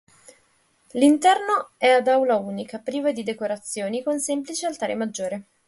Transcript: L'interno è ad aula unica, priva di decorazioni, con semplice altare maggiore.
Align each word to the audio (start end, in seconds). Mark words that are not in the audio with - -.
L'interno 0.93 1.73
è 1.77 1.85
ad 1.89 2.07
aula 2.07 2.37
unica, 2.37 2.79
priva 2.79 3.11
di 3.11 3.21
decorazioni, 3.21 4.01
con 4.01 4.19
semplice 4.19 4.65
altare 4.65 4.95
maggiore. 4.95 5.43